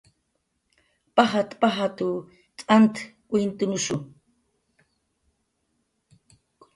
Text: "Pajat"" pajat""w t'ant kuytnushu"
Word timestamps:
"Pajat"" 1.17 1.49
pajat""w 1.61 2.09
t'ant 2.57 2.95
kuytnushu" 3.29 3.95